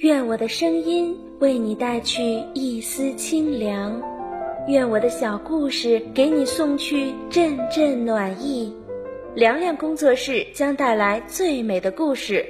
[0.00, 2.22] 愿我的声音为你带去
[2.52, 3.98] 一丝清凉，
[4.68, 8.70] 愿我的小故事给你送去阵阵暖意。
[9.34, 12.44] 凉凉工作室将带来最美的故事，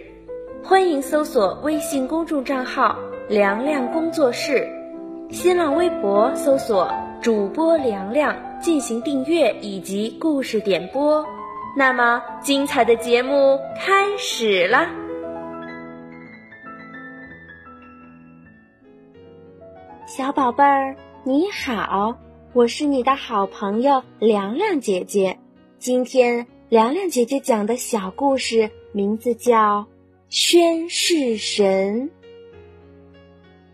[0.60, 2.98] 欢迎搜索微信公众账号
[3.30, 4.66] “凉凉工作室”，
[5.30, 6.92] 新浪微博搜索
[7.22, 11.24] 主播凉凉进行订阅以及故事点播。
[11.76, 14.90] 那么，精彩的节目开始啦！
[20.06, 22.16] 小宝贝儿，你好，
[22.52, 25.36] 我是你的好朋友凉凉姐姐，
[25.80, 26.46] 今天。
[26.68, 29.82] 凉凉姐姐讲的小故事名字叫
[30.28, 32.10] 《宣誓神》。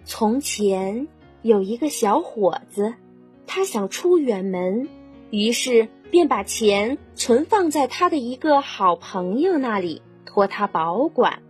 [0.05, 1.07] 从前
[1.43, 2.95] 有一个小伙子，
[3.47, 4.89] 他想出远门，
[5.31, 11.43] 于是便把钱存放在他的一个好朋友那里，托他保管。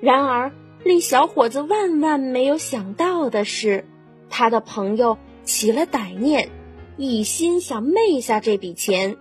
[0.00, 0.52] 然而，
[0.84, 3.86] 令小伙子万万没有想到的是，
[4.28, 6.50] 他的朋友起了歹念，
[6.96, 9.16] 一心想昧下这笔钱。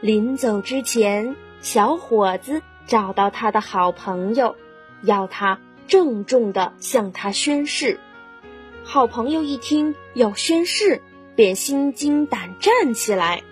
[0.00, 4.56] 临走之前，小伙子找到他的好朋友，
[5.02, 7.98] 要他郑重地向他宣誓。
[8.84, 11.02] 好朋友一听要宣誓，
[11.34, 13.42] 便心惊胆战起来。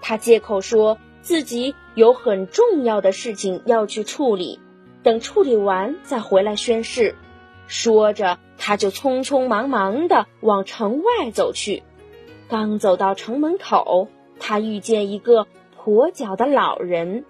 [0.00, 4.58] 他借口说自己有很重要的事情要去处理，
[5.02, 7.14] 等处理完再回来宣誓。
[7.70, 11.82] 说着，他就匆匆忙忙地往城外走去。
[12.48, 15.46] 刚走到城门口，他遇见一个。
[15.82, 17.24] 跛脚的老人，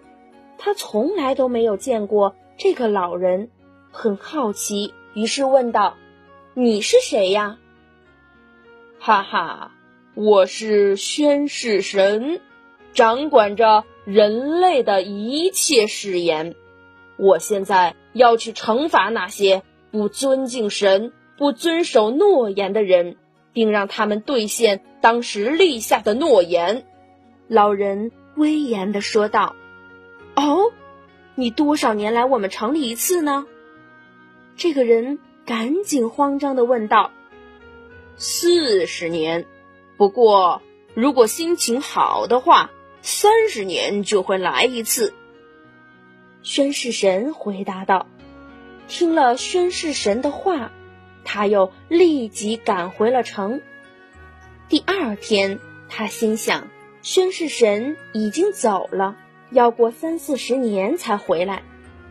[0.59, 3.49] 他从来都没有见过这个老人，
[3.93, 5.97] 很好奇，于是问道
[6.55, 7.59] ：“你是谁呀
[8.99, 9.71] ？”“哈哈，
[10.15, 12.41] 我是宣誓神，
[12.93, 16.57] 掌管着人类的一切誓言。
[17.17, 23.17] 我现在要去惩罚那些不尊敬神、不遵守诺言的人，
[23.53, 26.87] 并让他们兑现当时立下的诺言。”
[27.49, 28.13] 老人。
[28.37, 29.57] 威严地说道
[30.37, 30.73] ：“哦，
[31.35, 33.45] 你多少年来我们城里一次呢？”
[34.57, 37.11] 这个人赶紧慌张地问道
[38.17, 39.47] ：“四十年，
[39.99, 40.63] 不过
[40.95, 42.71] 如果心情好的话，
[43.03, 45.13] 三十年就会来一次。”
[46.43, 48.07] 宣誓神回答道。
[48.91, 50.73] 听了宣誓神的话，
[51.25, 53.63] 他又立即赶回了城。
[54.69, 56.69] 第二天，他心想。
[57.03, 59.17] 宣誓神已经走了，
[59.51, 61.63] 要过三四十年才回来，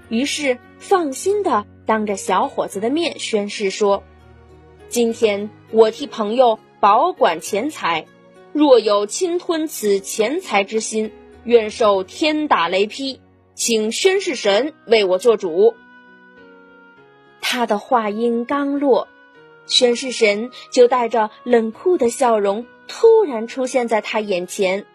[0.09, 4.03] 于是放心的当着小伙子的面宣誓说
[4.89, 8.07] ：“今天我替朋友保管钱财，
[8.51, 11.11] 若有侵吞此钱财之心，
[11.43, 13.21] 愿受天打雷劈，
[13.53, 15.75] 请宣誓神为我做主。”
[17.41, 19.07] 他的话音刚落，
[19.65, 22.65] 宣誓神就带着冷酷的笑容。
[22.87, 24.85] 突然出现在他眼前，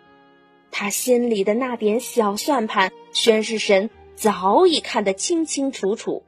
[0.73, 6.25] 他心里的那点小算盘，宣誓神早已看得清清楚楚。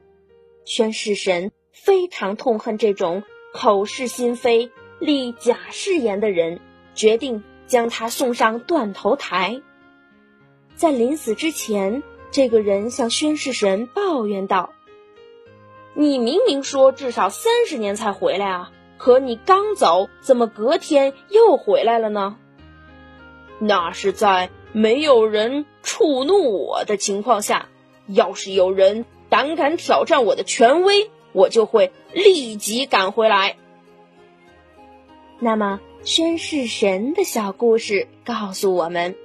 [0.63, 3.23] 宣誓神非常痛恨这种
[3.53, 6.61] 口是心非、立假誓言的人，
[6.95, 9.61] 决定将他送上断头台。
[10.75, 12.01] 在临死之前，
[12.31, 14.73] 这个人向宣誓神抱怨道
[15.99, 22.37] ：“你明明说至少三十年才回来啊！”可你刚走，怎么隔天又回来了呢？
[23.59, 27.67] 那是在没有人触怒我的情况下。
[28.07, 33.57] 要是有人胆敢挑战我的权威，我就会立即赶回来。
[35.39, 39.15] 那么，宣誓神的小故事告诉我们：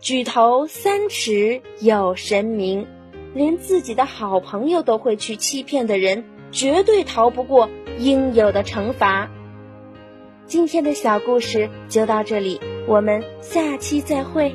[0.00, 2.86] 举头三尺有神明，
[3.34, 7.68] 连自己的好朋友都会去欺骗的人，绝对逃不过。
[7.98, 9.28] 应有的惩罚。
[10.46, 14.54] 今天的小故事就到这里，我们下期再会。